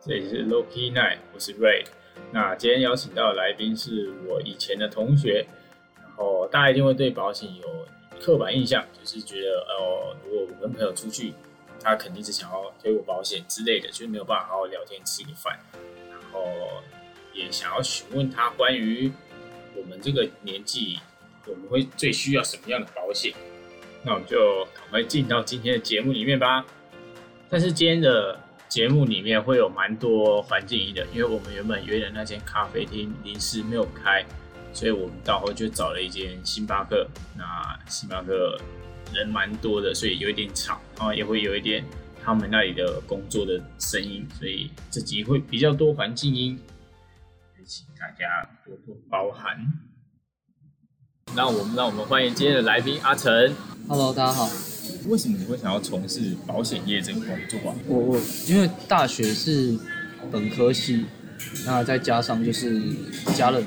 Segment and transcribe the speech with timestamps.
[0.00, 1.84] 这里是 Loki Night，我是 Ray。
[2.30, 5.44] 那今天邀请到的来宾是我以前的同学，
[5.96, 7.86] 然后大家一定会对保险有
[8.20, 11.34] 刻板印象，就是觉得哦，如果我跟朋友出去，
[11.82, 15.58] 他肯定是想要推我保险之类的，就是没有办法好好聊天吃个饭，
[16.08, 16.48] 然后
[17.34, 19.10] 也想要询问他关于
[19.74, 21.00] 我们这个年纪，
[21.44, 23.32] 我们会最需要什么样的保险。
[24.04, 26.64] 那我们就赶快进到今天的节目里面吧。
[27.50, 28.38] 但是今天的
[28.68, 34.24] 节目里面会有蛮多环境音的，因为我们原本约的那间咖啡厅临时没有开，
[34.74, 37.08] 所以我们到后就找了一间星巴克。
[37.34, 37.44] 那
[37.88, 38.60] 星巴克
[39.14, 41.82] 人蛮多的，所以有一点吵，然后也会有一点
[42.22, 46.60] 他们那里的工作的声音，所以这集会比较多环境音，
[47.66, 49.56] 请大家多多包涵。
[51.34, 53.32] 那我们让我们欢迎今天的来宾阿成。
[53.88, 54.67] Hello，大家好。
[55.06, 57.76] 为什么你会想要从事保险业这个工作啊？
[57.86, 59.78] 我我因为大学是
[60.30, 61.04] 本科系，
[61.64, 62.82] 那再加上就是
[63.34, 63.64] 家人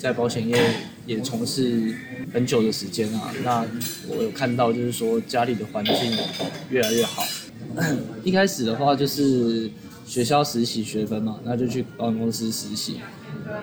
[0.00, 0.74] 在保险业
[1.06, 1.94] 也从事
[2.32, 3.66] 很久的时间啊，那
[4.08, 5.94] 我有看到就是说家里的环境
[6.70, 7.24] 越来越好。
[8.24, 9.70] 一开始的话就是
[10.06, 13.00] 学校实习学分嘛，那就去保险公司实习，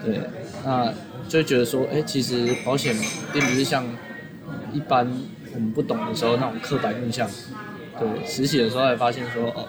[0.04, 0.22] 对，
[0.64, 0.94] 那
[1.28, 2.96] 就觉得说，哎、其实保险
[3.34, 3.84] 并不是像
[4.72, 5.12] 一般
[5.56, 7.30] 我们不懂的时候那种刻板印象。
[7.98, 9.68] 对，实习的时候才发现说，哦，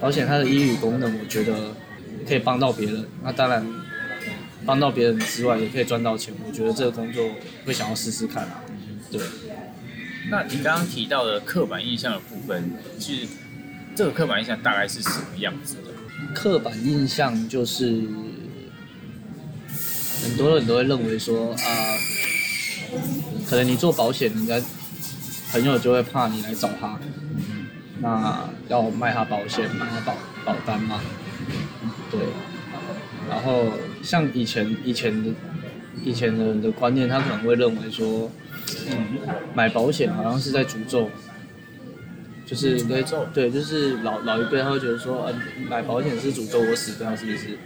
[0.00, 1.52] 保险它的医语功能，我觉得
[2.26, 3.06] 可以帮到别人。
[3.22, 3.64] 那当然，
[4.64, 6.32] 帮到别人之外，也可以赚到钱。
[6.46, 7.22] 我觉得这个工作
[7.66, 8.62] 会想要试试看啊。
[9.12, 9.20] 对，
[10.30, 13.26] 那你刚刚提到的刻板印象的部分，是
[13.94, 15.92] 这个刻板印象大概是什么样子的？
[16.34, 17.84] 刻板印象就是
[20.22, 21.68] 很多人都会认为说啊、
[23.46, 24.58] 可能你做保险，人家
[25.54, 26.98] 朋友就会怕你来找他，
[28.00, 31.00] 那要卖他保险，买他保保单嘛，
[32.10, 32.18] 对。
[33.30, 33.66] 然后
[34.02, 35.30] 像以前以前的
[36.02, 38.28] 以前的人的观念，他可能会认为说，
[39.54, 41.08] 买保险好像是在诅咒，
[42.44, 45.32] 就是对对，就是老老一辈他会觉得说，呃，
[45.70, 47.56] 买保险是诅咒我死掉，是不是？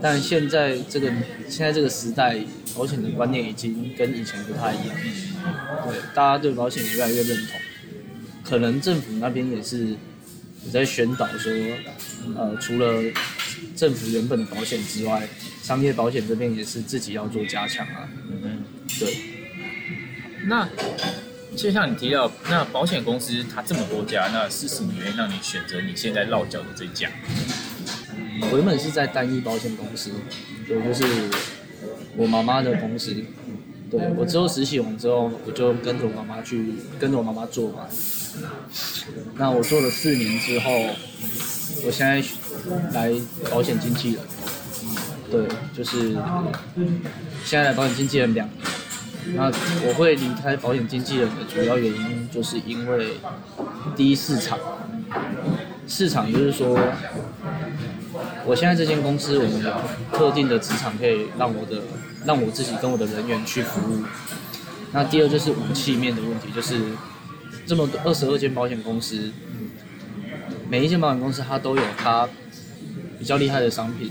[0.00, 1.10] 但现在这个
[1.48, 2.38] 现在这个时代，
[2.76, 4.96] 保险的观念已经跟以前不太一样，
[5.86, 7.60] 对，大家对保险也越来越认同，
[8.44, 9.96] 可能政府那边也是
[10.64, 11.52] 也在宣导说，
[12.36, 13.02] 呃，除了
[13.74, 15.28] 政府原本的保险之外，
[15.62, 18.08] 商业保险这边也是自己要做加强啊，
[18.42, 18.62] 嗯
[18.98, 19.16] 对。
[20.46, 20.68] 那
[21.56, 27.10] 就像你提到，那保险公司它这么多家，那是什么原因让你选择你现在落脚的这家？
[28.50, 30.10] 我原本是在单一保险公司，
[30.66, 31.04] 对，就是
[32.16, 33.14] 我妈妈的公司。
[33.90, 37.86] 对我之后实习完之后，我就跟着我妈妈去跟着我妈妈做嘛。
[39.36, 40.70] 那我做了四年之后，
[41.86, 42.22] 我现在
[42.92, 43.10] 来
[43.50, 44.20] 保险经纪人。
[45.30, 46.12] 对，就是
[47.44, 48.58] 现在来保险经纪人两年。
[49.34, 49.46] 那
[49.86, 53.14] 我会离开保险经纪人的主要原因，就是因为
[53.96, 54.58] 第一市场，
[55.86, 56.78] 市场就是说，
[58.48, 59.74] 我现在这间公司，我们有
[60.10, 61.82] 特定的职场可以让我的
[62.24, 64.02] 让我自己跟我的人员去服务。
[64.90, 66.80] 那第二就是武器面的问题，就是
[67.66, 69.30] 这么多二十二间保险公司，
[70.70, 72.26] 每一间保险公司它都有它
[73.18, 74.10] 比较厉害的商品，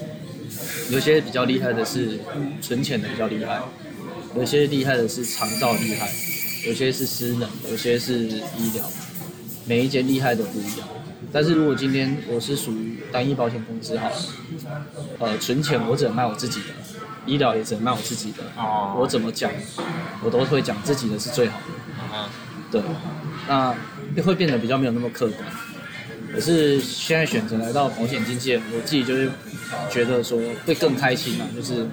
[0.92, 2.20] 有些比较厉害的是
[2.62, 3.60] 存钱的比较厉害，
[4.36, 6.14] 有些厉害的是长照厉害，
[6.68, 8.86] 有些是私人，有些是医疗，
[9.66, 10.88] 每一间厉害的不一样。
[11.32, 14.16] 但是如果今天我是属于单一保险公司好了，
[15.20, 16.68] 呃，存钱我只能卖我自己的，
[17.26, 19.52] 医疗也只能卖我自己的，哦我怎么讲，
[20.24, 22.18] 我都会讲自己的是最好的。
[22.18, 22.30] 啊，
[22.72, 22.82] 对，
[23.48, 23.76] 那
[24.24, 25.40] 会变得比较没有那么客观。
[26.34, 29.30] 可是现在选择来到保险经纪人，我自己就是
[29.90, 31.88] 觉得说会更开心嘛，就是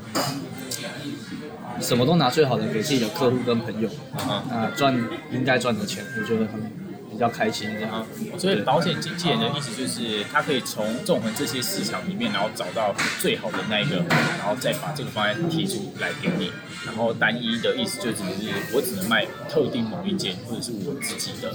[1.81, 4.95] 什么都拿最好的给自己的客户跟朋友，啊那赚
[5.33, 6.71] 应该赚的钱，我觉得他们
[7.15, 7.91] 比较开心这样。
[7.91, 13.97] 啊，所以保险经纪人的意思就是，他可以从纵横这些市场里面，然后找到最好的那一个，
[14.39, 16.53] 然后再把这个方案提出来给你。
[16.85, 21.51] 然后单一的意思就只是我只能卖特定某一间，或者是我自己的。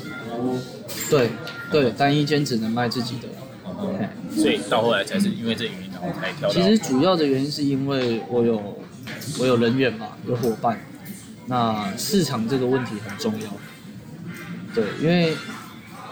[1.10, 1.30] 对
[1.70, 3.28] 对，单一间只能卖自己的。
[3.82, 6.50] 嗯所以到后来才是因为这个原因，然后才跳。
[6.50, 8.78] 其实主要的原因是因为我有
[9.40, 10.80] 我有人员嘛，有伙伴，
[11.46, 13.48] 那市场这个问题很重要。
[14.74, 15.36] 对，因为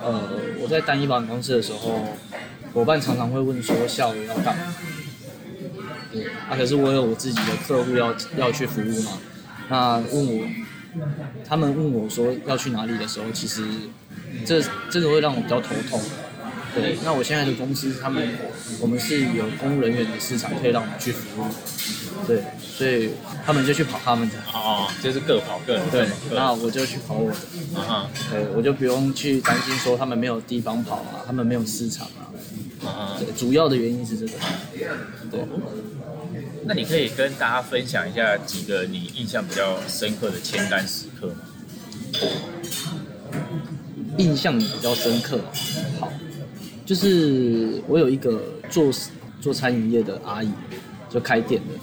[0.01, 2.17] 呃我在单一保险公司的时候，
[2.73, 4.75] 伙伴常常会问说下午要干嘛？
[6.11, 9.19] 对，啊可是我有我自己的客户要要去服务嘛，
[9.69, 10.47] 那问我，
[11.45, 13.63] 他们问我说要去哪里的时候，其实
[14.45, 16.01] 这这个会让我比较头痛。
[16.81, 18.29] 对，那我现在的公司，他们
[18.79, 21.45] 我们是有公务人员的市场可以让我们去服务，
[22.27, 23.11] 对，所以
[23.45, 25.85] 他们就去跑他们的，哦，就是各跑各的。
[25.91, 27.37] 对，那我就去跑我的，
[27.79, 32.29] 啊哈对，我就不用去担心说他们没有地方跑啊，他们没有市场啊，
[32.85, 33.15] 啊哈。
[33.19, 34.33] 对，主要的原因是这个，
[35.31, 35.41] 对。
[36.65, 41.35] 那你可以跟大家分享一下几个你印象比较深刻的签单时刻吗？
[44.17, 45.39] 印象比较深刻。
[45.99, 46.11] 好，
[46.87, 48.89] 就是我有一个做
[49.41, 50.49] 做餐饮业的阿姨，
[51.09, 51.73] 就开店的。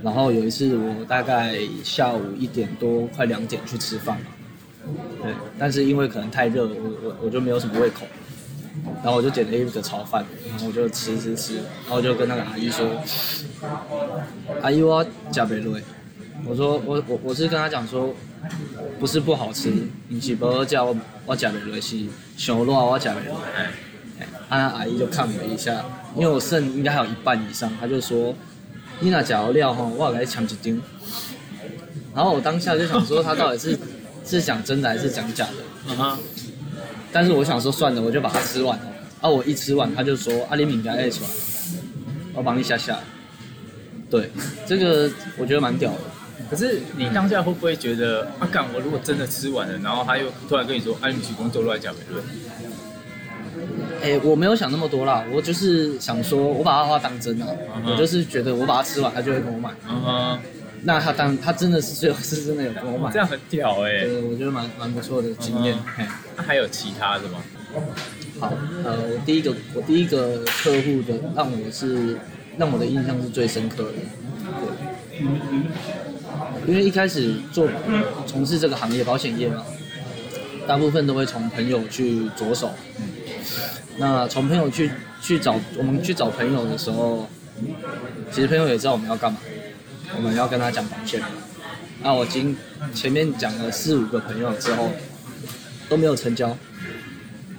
[0.00, 4.26] 然后有一次我大概下午一点多快两点去吃饭嘛，
[5.24, 8.06] 对，但是因为可能太热，我我我就没有什么胃口，
[9.02, 12.88] 然后我就点了一个炒饭，然后我就吃吃吃，然后就跟那个阿姨说，
[14.62, 15.82] 阿姨我加杯瑞，
[16.48, 18.14] 我说我我我是跟他讲说，
[19.00, 19.72] 不是不好吃，
[20.08, 20.96] 你是不好叫我
[21.26, 21.98] 我加杯瑞是
[22.36, 23.32] 上热我加杯瑞。
[23.56, 23.70] 哎，
[24.20, 25.84] 哎啊，那阿姨就看我一下，
[26.14, 28.32] 因为我剩应该还有一半以上，她就说
[29.00, 30.80] ：“你那假料哈，我要来抢一斤。”
[32.14, 33.76] 然后我当下就想说，他到底是
[34.24, 35.46] 是讲真的还是讲假
[35.86, 35.92] 的？
[35.92, 36.18] 啊哈。
[37.12, 38.84] 但是我想说算了，我就把它吃完了。
[39.20, 41.30] 啊，我一吃完，他就说：“阿里敏感爱出来，
[42.34, 42.98] 我帮你下下。”
[44.08, 44.30] 对，
[44.64, 45.98] 这个我觉得蛮屌的。
[46.50, 52.24] 可是你当下会不会觉得，啊，干我如果真的吃完了，然后他又突然跟你说，啊，你去工作乱讲评论，
[54.02, 57.48] 哎、我没有想那么多啦，我就是想说，我把他话当真啊，
[57.86, 59.70] 我就是觉得我把它吃完，他就会跟我买。
[60.82, 63.10] 那他当他真的是最后是真的有跟我买。
[63.10, 65.76] 这，样很屌哎、对，我觉得蛮蛮不错的经验
[66.36, 67.42] 那还有其他的吗？
[68.38, 68.52] 好，
[68.84, 72.16] 呃，我第一个我第一个客户的让我是
[72.56, 73.92] 让我的印象是最深刻的，
[75.10, 75.18] 对，
[76.66, 77.68] 因为一开始做
[78.26, 79.64] 从事这个行业保险业嘛，
[80.66, 82.74] 大部分都会从朋友去着手。
[83.98, 84.90] 那从朋友去
[85.22, 87.28] 去找我们去找朋友的时候，
[88.32, 89.38] 其实朋友也知道我们要干嘛，
[90.16, 91.22] 我们要跟他讲保险。
[92.02, 92.56] 那我经
[92.92, 94.90] 前面讲了四五个朋友之后，
[95.88, 96.56] 都没有成交，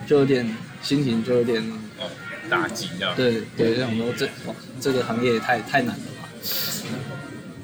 [0.05, 1.61] 就有点心情就有点
[1.99, 2.05] 哦，
[2.49, 3.15] 打击这样。
[3.15, 4.29] 对对，就想说这
[4.79, 6.29] 这个行业也太太难了吧。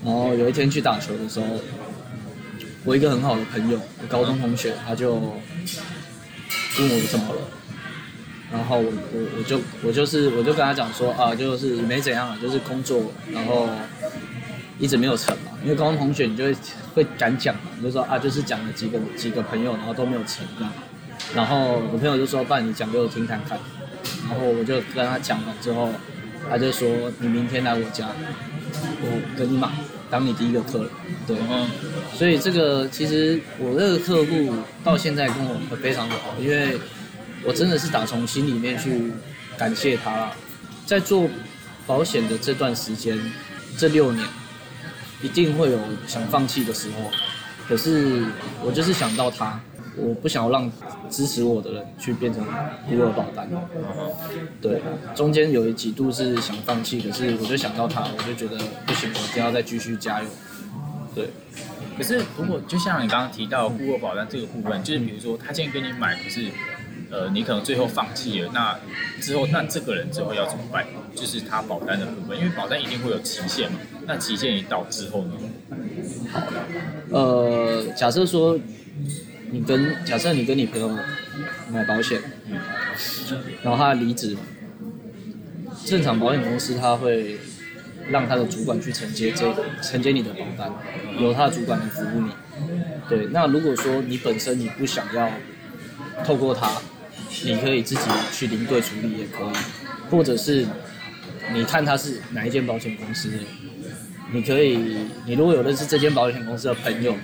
[0.04, 1.46] 然后有一天去打球的时候，
[2.84, 7.42] 我一个很好的朋友，我高中同学，他就问我怎么了，
[8.52, 13.70] 然后我我我就我就是我就跟他讲说啊，就是没怎样啊，就是工作，然后
[14.80, 16.56] 一直没有成嘛，因为高中同学你就会
[16.96, 20.74] 会敢讲嘛，你就说啊，就是讲了几个几个朋友，然后都没有成这样。
[21.34, 23.58] 然后我朋友就说：“不然你讲给我听看看。”
[24.28, 25.90] 然后我就跟他讲完之后，
[26.50, 26.90] 他就说
[27.20, 28.10] ：“你明天来我家，
[29.02, 29.70] 我跟你买，
[30.14, 30.90] 当你第一个客人。”
[31.26, 31.68] 对，嗯
[32.16, 36.78] 所以这个其实我这个客户到现在跟我非常的好，因为
[37.44, 39.12] 我真的是打从心里面去
[39.58, 40.32] 感谢他啦。
[40.86, 41.28] 在做
[41.88, 43.20] 保险的这段时间，
[43.76, 44.28] 这六年，
[45.24, 47.10] 一定会有想放弃的时候，
[47.68, 48.24] 可是
[48.62, 49.60] 我就是想到他，
[49.96, 50.72] 我不想要让
[51.10, 52.44] 支持我的人去变成
[52.90, 53.48] 孤儿保单。
[54.62, 54.82] 对，
[55.14, 60.30] 中间有一几度是想放弃，可是我就想到他，我就觉得不行，我一定要再继续加油。
[61.14, 61.30] 对，
[61.98, 66.48] 可是如果就像你刚刚提到孤儿保单这个部分，就是比如说他今天跟你买，可是
[67.12, 68.80] 呃你可能最后放弃了，那
[69.22, 70.86] 之后那这个人之后要怎么办？
[71.14, 75.34] 就是他保单的部分，因为保单一定会有期限嘛，那期限一到之后呢？
[76.32, 76.42] 好
[77.12, 78.58] 呃，假设说
[79.54, 80.90] 你跟假设你跟你朋友
[81.72, 82.20] 买保险，
[83.62, 84.36] 然后他离职，
[85.86, 87.38] 正常保险公司他会
[88.10, 90.72] 让他的主管去承接这承接你的保单，
[91.20, 92.32] 由他的主管来服务你。
[93.08, 95.30] 对，那如果说你本身你不想要
[96.26, 96.82] 透过他，
[97.46, 100.66] 你可以自己去领队处理也可以，或者是
[101.54, 103.30] 你看他是哪一间保险公司，
[104.32, 107.16] 你可以，你如果有认识这间保险公司的朋友，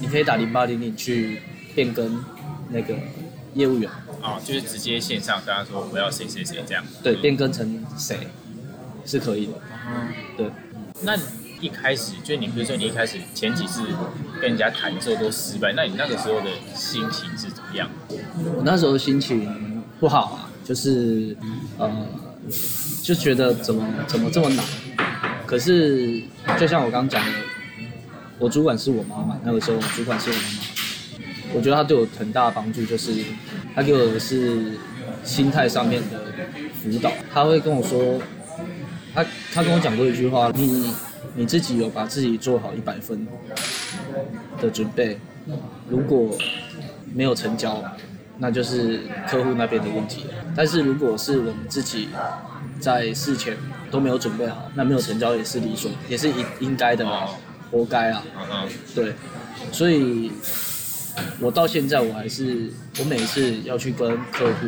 [0.00, 1.40] 你可以打零八零零去
[1.74, 2.22] 变更
[2.70, 2.94] 那个
[3.54, 3.90] 业务员，
[4.22, 6.84] 啊，就是直接线上跟他说我要谁谁谁这样。
[7.02, 8.18] 对，变更成谁
[9.04, 9.52] 是可以的，
[9.88, 10.50] 嗯对。
[11.02, 11.16] 那
[11.60, 13.82] 一开始就你比如说你一开始前几次
[14.40, 17.88] 跟人家谈的时候都失败，那你那个时候的心情是怎么样？
[18.56, 21.36] 我那时候心情不好啊，就是
[21.78, 22.06] 呃，
[23.02, 24.64] 就觉得怎么怎么这么难。
[25.46, 26.20] 可是
[26.58, 27.32] 就像我刚刚讲的，
[28.38, 33.12] 我主管是我妈妈，那个时候主管是我妈妈，我觉得他对我很大的帮助就是
[33.74, 34.72] 他给我的是
[35.24, 36.20] 心态上面的
[36.82, 38.20] 辅导，他会跟我说，
[39.14, 40.92] 他他跟我讲过一句话，你
[41.34, 43.26] 你自己有把自己做好一百分
[44.60, 45.18] 的准备，
[45.88, 46.30] 如果
[47.14, 47.82] 没有成交，
[48.38, 50.26] 那就是客户那边的问题。
[50.54, 52.08] 但是如果是我们自己
[52.78, 53.56] 在事前
[53.90, 57.28] 都没有准备好，那没有成交也是理所，也是应应该的嘛，
[57.70, 58.22] 活该啊。
[58.94, 59.14] 对，
[59.72, 60.32] 所以
[61.40, 64.66] 我到现在我还是，我每一次要去跟客户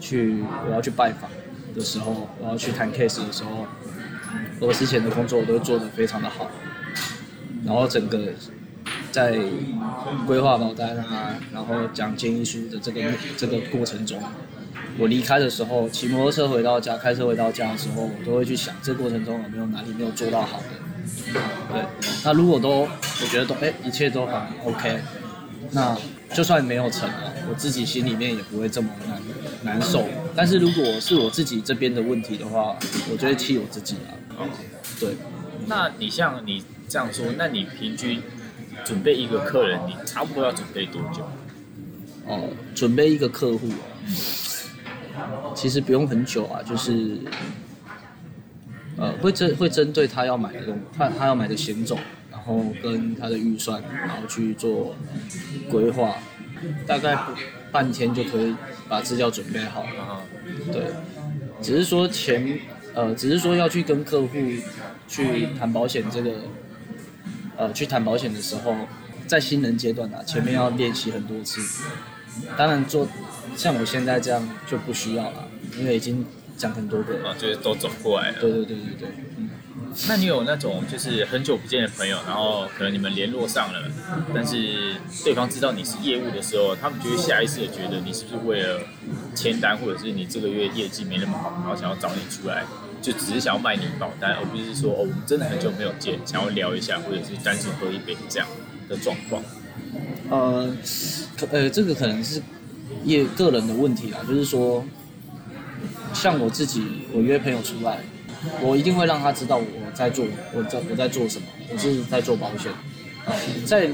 [0.00, 1.30] 去，我要去拜访
[1.74, 3.66] 的时候，我要去谈 case 的时候，
[4.60, 6.50] 我之前的工作我都做得非常的好，
[7.64, 8.32] 然后整个
[9.10, 9.38] 在
[10.26, 13.00] 规划保单啊，然后讲建议书的这个
[13.36, 14.20] 这个过程中，
[14.98, 20.83] 我离开的时候，骑摩托车回到家，开车回到家的时候，我都会去想，这过程中有没有哪里没有做到好的。
[21.72, 21.82] 对，
[22.24, 24.34] 那如果都我觉得都哎、一切都很
[24.64, 25.00] OK，
[25.72, 25.96] 那
[26.32, 30.06] 就算没有成啊，我自己心里面也不会这么难难受。
[30.34, 32.76] 但是如果是我自己这边的问题的话，
[33.10, 34.10] 我就会气我自己啊。
[34.38, 34.48] 哦，
[34.98, 35.16] 对，
[35.66, 38.22] 那你像你这样说，那你平均
[38.84, 41.28] 准备一个客人，你差不多要准备多久？
[42.26, 43.68] 哦，准备一个客户
[45.14, 47.18] 啊，其实不用很久啊，就是
[48.96, 51.98] 呃，会针会针对他要买的东，他他要买的险种，
[52.30, 54.94] 然后跟他的预算，然后去做
[55.70, 56.16] 规划，
[56.86, 57.18] 大概
[57.72, 58.54] 半天就可以
[58.88, 60.00] 把资料准备好了。
[60.00, 60.20] 啊
[60.72, 60.82] 对，
[61.60, 62.58] 只是说前
[62.94, 64.28] 呃，只是说要去跟客户
[65.08, 66.30] 去谈保险这个，
[67.56, 68.76] 呃，去谈保险的时候，
[69.26, 71.60] 在新人阶段啊，前面要练习很多次。
[72.56, 73.08] 当然做
[73.56, 75.48] 像我现在这样就不需要了，
[75.78, 76.24] 因为已经
[76.56, 77.26] 讲很多个。
[77.26, 78.40] 啊，就是都走过来了。
[78.40, 79.08] 对对对对对，
[79.38, 79.50] 嗯，
[80.08, 83.80] 那你有那种就是很久不见的朋友，然后可能你们联络上了，
[84.34, 84.94] 但是
[85.24, 88.80] 对方知道你是业务的时候，他们就会下意识的觉得你是不是为了
[89.34, 92.64] 签单，或者是你这个月业绩没那么好，然后想要找你出来，
[93.00, 98.48] 就只是想要卖你保单，而不是说哦我们真的很久没有见，想要聊一下，或者是单纯喝一杯这样
[98.88, 99.42] 的状况。
[100.30, 100.74] 呃，
[101.38, 102.42] 可呃，这个可能是
[103.04, 104.84] 业个人的问题啦，就是说，
[106.12, 107.98] 像我自己，我约朋友出来，
[108.60, 112.70] 我一定会让他知道我在做，我在我在做什么，我是在做保险。
[113.64, 113.88] 在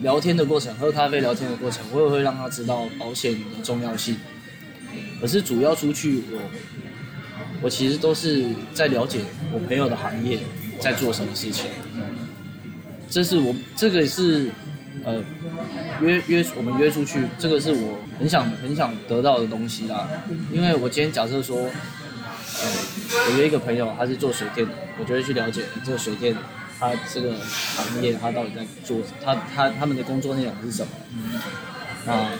[0.00, 4.16] 聊天的过程，喝咖啡聊天的过程，我也会让他知道保险的重要性。
[5.20, 6.40] 可是主要出去，我
[7.62, 9.20] 我其实都是在了解
[9.52, 10.40] 我朋友的行业
[10.80, 11.66] 在做什么事情。
[13.08, 14.50] 这是我这个是
[15.04, 15.22] 呃
[16.02, 20.08] 约约我们约出去，这个是我很想很想得到的东西啦。
[20.50, 22.64] 因为我今天假设说，呃，
[23.28, 26.34] 我约一个朋友，他是做水电的，我就会去了解这个水电
[26.80, 27.34] 他这个
[27.76, 30.92] 行业他到底在做，他他他们的工作内容是什么。
[31.14, 31.38] 嗯
[32.06, 32.30] 那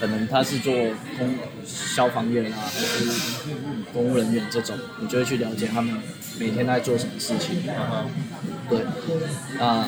[0.00, 0.74] 可能他是做
[1.16, 1.32] 公
[1.64, 3.04] 消防员啊，还是
[3.92, 5.96] 公务人员这种，我就会去了解他们
[6.40, 7.62] 每天在做什么事情。
[7.68, 8.10] 嗯
[8.68, 8.80] 对，
[9.60, 9.86] 那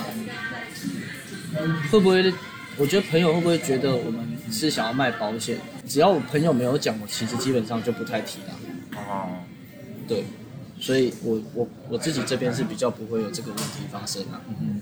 [1.91, 2.33] 会不会？
[2.79, 5.59] 我觉得朋友会不会觉得我们是想要卖保险？
[5.87, 8.59] 只要我朋友没有讲，我其实基本上就不太提了。
[8.97, 9.29] 哦，
[10.09, 10.25] 对，
[10.81, 14.41] 所以我我我自己这边是比较不会有这个问题发生啊。
[14.49, 14.81] 嗯，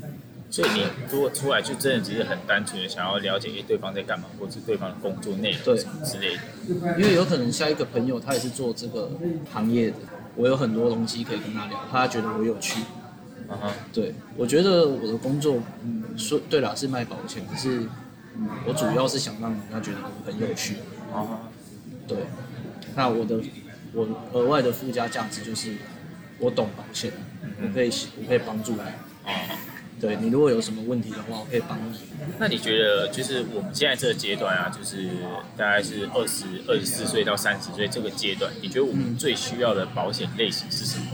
[0.50, 6.42] 所以你如果出来就真的只是很单纯的想要了解诶对方在干嘛，或者是对方的工作内容什么之类的。
[6.96, 9.10] 因为有可能下一个朋友他也是做这个
[9.52, 9.96] 行业的，
[10.36, 12.80] 我有很多东西可以跟他聊，他觉得我有趣。
[13.50, 17.80] 嗯哼，对，我觉得我的工作，嗯，说对了是卖保险，可是、
[18.36, 20.76] 嗯、我主要是想让人家觉得我很有趣。
[21.12, 21.40] 哦，
[22.06, 22.18] 对，
[22.94, 23.40] 那我的
[23.92, 25.74] 我额外的附加价值就是
[26.38, 27.12] 我懂保险，
[27.60, 27.90] 我可以
[28.22, 28.80] 我可以帮助你。
[28.80, 29.58] 哦。
[30.00, 31.94] 对你如果有什么问题的话，我可以帮你。
[32.38, 35.10] 那你觉得，就是我们现在这个阶段啊，就是
[35.58, 41.04] 大概是二十二十四岁到三十岁这个阶段，你觉得我们最需要的保险类型是什么？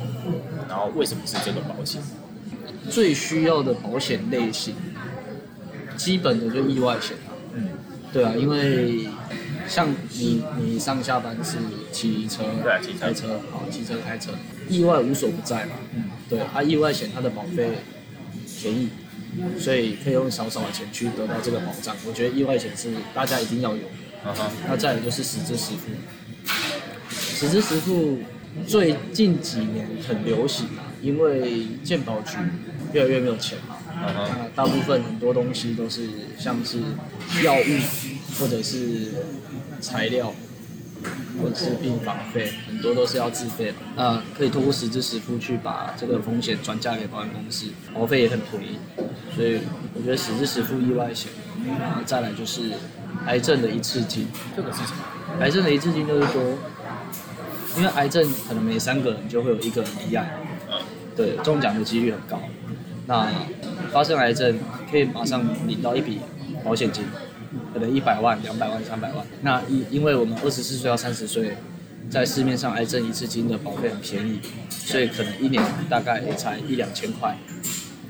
[0.69, 2.01] 然后为什么是这个保险？
[2.91, 4.75] 最需要的保险类型，
[5.97, 7.33] 基本的就意外险啊。
[7.55, 7.71] 嗯，
[8.13, 9.09] 对啊，因为
[9.69, 11.59] 像你你上下班是
[11.93, 14.33] 骑车、对啊骑车开车，好，骑车开车，
[14.69, 15.73] 意外无所不在嘛。
[15.95, 17.71] 嗯，对，啊、意外险它的保费
[18.61, 18.89] 便宜，
[19.59, 21.97] 所以可以用少少的钱去得到这个保障。
[22.07, 23.89] 我觉得意外险是大家一定要有的。
[24.67, 25.89] 那再有就是实支实付，
[27.09, 28.19] 实支实付
[28.67, 32.37] 最近几年很流行啊，因为健保局
[32.97, 36.79] 越来越没有钱嘛，那大部分很多东西都是像是
[37.45, 39.13] 药物或者是
[39.81, 40.33] 材料。
[41.41, 43.75] 或者是病房费，很多都是要自费的。
[43.95, 48.79] 那可以通过实支实付去把这个风险转嫁给保险公司，保费也很便宜。
[49.37, 49.61] 所以
[49.95, 51.31] 我觉得实支实付意外险，
[51.79, 52.73] 然后再来就是
[53.27, 54.27] 癌症的一次金。
[54.57, 55.39] 这个是什么？
[55.39, 56.43] 癌症的一次金就是说，
[57.77, 60.39] 因为癌症可能每三个人就会有一个人罹癌，
[60.73, 60.79] 嗯，
[61.15, 62.41] 对，中奖的几率很高。
[63.07, 63.29] 那
[63.93, 64.59] 发生癌症
[64.91, 66.21] 可以马上领到一笔
[66.65, 67.05] 保险金，
[67.73, 69.25] 可能一百万、两百万、三百万。
[69.43, 71.57] 那因因为我们二十四岁到三十岁，
[72.11, 77.37] 在市面上癌症一次金的保费很便宜，所以可能一年大概才一两千块，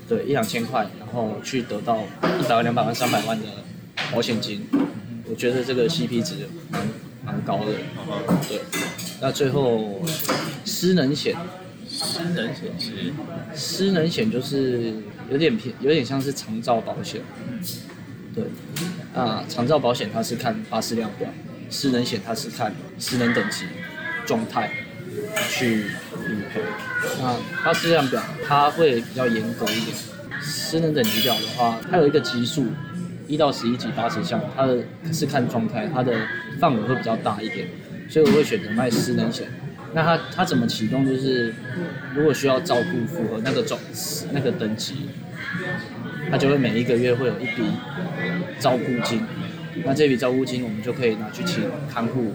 [0.07, 1.99] 对，一两千块，然后去得到
[2.39, 3.45] 一百万、两百万、三百万的
[4.11, 4.65] 保险金，
[5.29, 6.87] 我觉得这个 CP 值蛮
[7.23, 7.73] 蛮高的。
[8.47, 8.61] 对，
[9.21, 10.01] 那最后
[10.65, 11.35] 失能险，
[11.97, 13.13] 失能险是
[13.55, 14.93] 失能险就是
[15.31, 17.21] 有点偏，有点像是长照保险。
[18.35, 18.43] 对，
[19.15, 21.27] 啊，长照保险它是看巴氏量表，
[21.71, 23.65] 失能险它是看失能等级、
[24.27, 24.69] 状态
[25.49, 25.85] 去
[26.27, 26.61] 理赔。
[27.19, 29.97] 那巴氏量表它会比较严格一点，
[30.39, 32.67] 失能等级表的话，它有一个级数，
[33.27, 36.13] 一到十一级八十项，它的是看状态，它的
[36.59, 37.67] 范围会比较大一点，
[38.07, 39.47] 所以我会选择卖失能险。
[39.93, 41.05] 那它它怎么启动？
[41.05, 41.53] 就是
[42.13, 43.79] 如果需要照顾符合那个种
[44.31, 45.09] 那个等级，
[46.29, 47.63] 它就会每一个月会有一笔
[48.59, 49.23] 照顾金。
[49.85, 52.33] 那这笔照顾金我们就可以拿去请看护，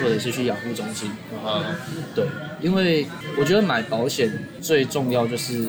[0.00, 1.10] 或者是去养护中心。
[1.44, 1.64] 啊，
[2.14, 2.24] 对，
[2.60, 5.68] 因为我觉得买保险最重要就是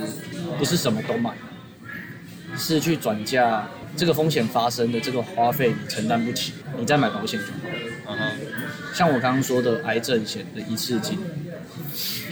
[0.59, 1.31] 不是什么都买，
[2.55, 8.13] 是去转嫁这个风险发生的这个花费你承担不起，你再买保险就好。
[8.13, 8.31] 啊哈，
[8.97, 11.19] 像我刚刚说的癌症险的一次金，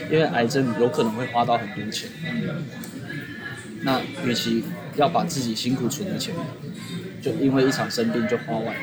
[0.09, 2.09] 因为癌症有可能会花到很多钱，
[3.83, 4.63] 那与其
[4.95, 6.33] 要把自己辛苦存的钱，
[7.21, 8.81] 就因为一场生病就花完了，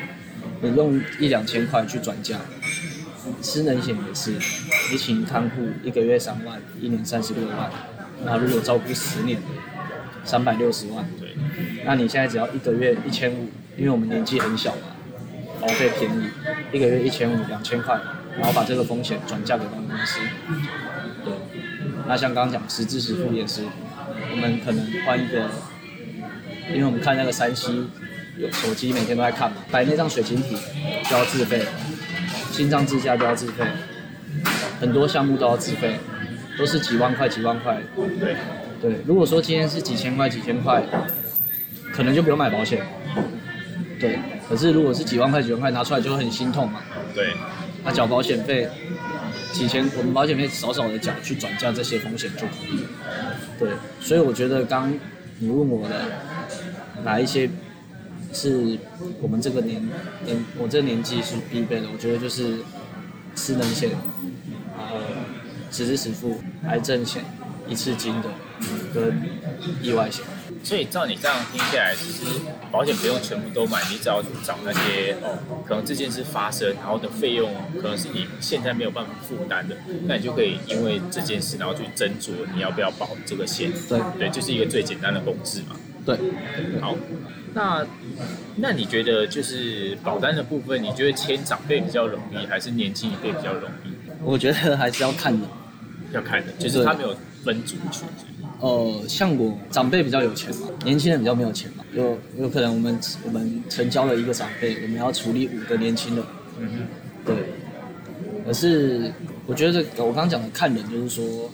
[0.61, 2.39] 你用一两千块去转嫁，
[3.41, 4.31] 失能险也是，
[4.89, 7.69] 你请看护一个月三万，一年三十六万，
[8.23, 9.41] 那如果照顾十年，
[10.23, 11.35] 三百六十万，对，
[11.83, 14.92] 那你现在只要一个月一千五，因为我们年纪很小嘛，
[15.63, 16.29] 保费便宜，
[16.73, 17.97] 一个月一千五两千块，
[18.37, 20.19] 然后把这个风险转嫁给保险公司。
[21.23, 21.33] 对，
[22.05, 23.63] 那像刚刚讲实支实付也是，
[24.31, 25.49] 我们可能换一个，
[26.69, 27.87] 因为我们看那个山西
[28.37, 30.57] 有手机每天都在看嘛，摆那张水晶体
[31.09, 31.65] 就要自费，
[32.51, 33.63] 心脏支架都要自费，
[34.81, 35.95] 很多项目都要自费，
[36.57, 37.77] 都是几万块几万块。
[37.95, 38.35] 对，
[38.81, 40.83] 对，如果说今天是几千块几千块，
[41.93, 42.85] 可能就不用买保险。
[44.03, 46.81] 对，可是如果是几万块几万块拿出来就会很心痛嘛。
[47.15, 47.33] 对，
[47.85, 48.67] 那缴保险费
[49.53, 52.85] 几千，我们保险费少少的缴去转嫁这些风险就可以。
[53.57, 53.69] 对，
[54.01, 54.93] 所以我觉得刚
[55.39, 56.01] 你问我的
[57.05, 57.49] 哪一些
[58.33, 58.77] 是
[59.21, 59.81] 我们这个年
[60.25, 62.57] 年我这个年纪是必备的，我觉得就是
[63.37, 63.89] 失能险，
[64.77, 64.97] 然后
[65.71, 67.23] 实支实付、癌症险、
[67.69, 68.27] 一次金的
[68.93, 69.21] 跟
[69.81, 70.25] 意外险。
[70.63, 72.25] 所以照你这样听下来，其实
[72.71, 79.75] 保险不用全部都买，你只要去找那些哦，可能这件事发生，然后的费用可能是你现在没有办法负担的，
[80.07, 83.71] 那你就可以因为这件事，然后去斟酌你要不要保这个险。
[83.89, 85.75] 对对，就是一个最简单的公式嘛。
[86.05, 86.17] 对，
[86.79, 86.95] 好，
[87.53, 87.85] 那
[88.55, 93.91] 那你觉得就是保单的部分，你觉得签长辈比较容易，还是年轻一辈比较容易？
[94.23, 95.45] 我觉得还是要看的。
[96.13, 98.07] 要看的，就是他没有分族群。
[98.63, 106.23] 呃，像我长辈比较有钱嘛，年轻人比较没有钱嘛，有有可能我们我们成交了一个长辈，我们要处理五个年轻人，
[106.57, 106.87] 嗯哼，
[107.25, 107.35] 对。
[108.45, 109.11] 可是
[109.45, 111.51] 我觉得我刚刚讲的看人，就是说，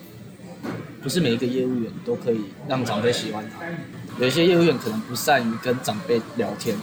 [1.01, 3.65] 不是每一个业务员都可以让长辈喜欢他，
[4.21, 6.75] 有一些业务员可能不善于跟长辈聊天，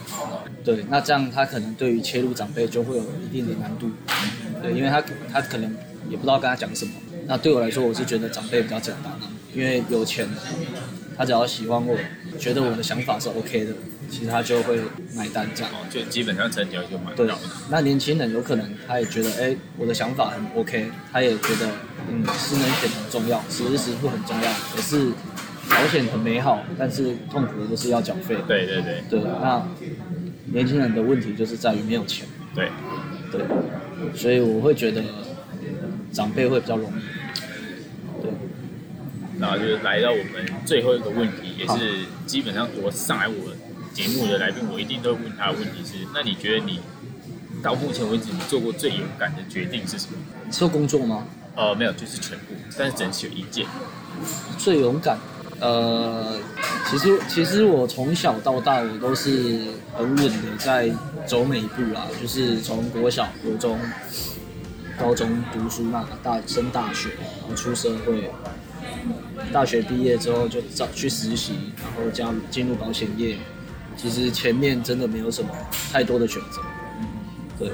[0.64, 3.88] 对，那这样他可能对于切入长辈就会有一定的难度，
[4.60, 5.00] 对，因为他
[5.32, 5.72] 他可能
[6.10, 6.90] 也不知道跟他讲什么。
[7.28, 9.12] 那对我来说，我是觉得长辈比较简单，
[9.56, 10.28] 因为有钱，
[11.16, 11.96] 他只要喜欢我，
[12.38, 13.72] 觉得我的想法是 OK 的，
[14.10, 14.78] 其实他就会
[15.14, 15.72] 买单这样。
[15.72, 17.38] 哦，就基本上成交就买了。，
[17.70, 21.70] 那年轻人有可能他也觉得，哎、我的想法很 OK，他也觉得，
[22.10, 25.10] 嗯，失能险很重要，实支实付很重要，可是
[25.70, 28.36] 保险很美好，但是痛苦的就是要缴费。
[28.46, 29.66] 对对对对，那
[30.52, 32.26] 年轻人的问题就是在于没有钱。
[32.54, 32.68] 对，
[33.32, 33.40] 对，
[34.14, 35.02] 所以我会觉得
[36.12, 37.15] 长辈会比较容易。
[39.38, 43.34] 对，那就是来到我们最后一个问题，也是基本上我上来我
[43.92, 46.80] 节目的来宾，我一定都会问他的问题是：那你觉得你
[47.62, 50.18] 到目前为止你做过最勇敢的决定是什么？
[50.50, 51.26] 做工作吗？
[51.54, 53.66] 呃，没有，就是全部，但是只能选一件。
[54.58, 55.18] 最勇敢，
[55.60, 56.38] 呃，
[56.90, 59.60] 其实其实我从小到大我都是
[59.94, 60.90] 很稳的在
[61.26, 63.78] 走每一步啦，就是从国小、国中、
[64.98, 67.08] 高中读书嘛，大升大学，
[67.40, 68.30] 然后出社会，
[69.52, 73.36] 大学毕业之后就找去实习，然后加入进入保险业。
[73.96, 75.48] 其实前面真的没有什么
[75.90, 76.60] 太多的选择，
[77.58, 77.70] 对，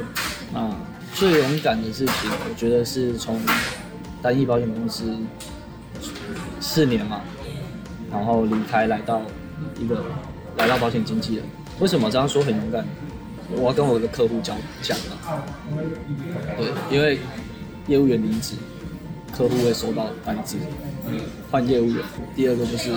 [0.55, 0.77] 啊，
[1.15, 3.41] 最勇敢的事情，我觉得是从
[4.23, 5.17] 单一保险公司
[6.61, 7.23] 四年嘛，
[8.09, 9.21] 然后离开来到
[9.81, 10.05] 一个
[10.59, 11.45] 来到保险经纪人。
[11.81, 12.87] 为什么这样说很勇敢？
[13.57, 15.45] 我要跟我的客户讲讲了。
[16.57, 17.19] 对，因为
[17.89, 18.55] 业务员离职，
[19.37, 20.57] 客户会收到单子，
[21.51, 22.05] 换业务员。
[22.37, 22.93] 第二个就是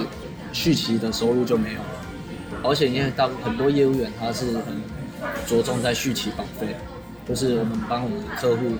[0.53, 1.85] 续期的收入就没有了。
[2.61, 4.75] 保险业当很多业务员他是很
[5.47, 6.75] 着重在续期保费，
[7.27, 8.73] 就是我们帮我们的客户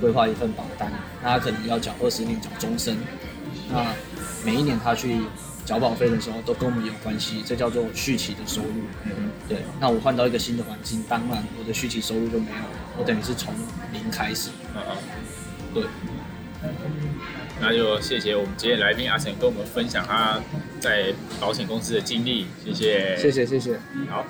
[0.00, 0.90] 规划一份保单，
[1.22, 2.96] 那他可能要缴二十年，缴终身。
[3.70, 3.86] 那
[4.44, 5.20] 每一年他去
[5.64, 8.68] 缴保费的时候都跟我们有关系，这叫做续期的收入。
[9.04, 13.54] 嗯对，那我换到一个新的环境，当然我的续期收入就没有了，我等于是从
[13.92, 14.50] 零开始。
[14.74, 14.96] 嗯嗯，
[15.74, 15.84] 对，
[17.60, 20.40] 那就谢谢我们今天来宾阿成跟我们分享他
[20.78, 23.78] 在保险公司的经历，谢谢，谢谢谢谢。
[24.10, 24.24] 好。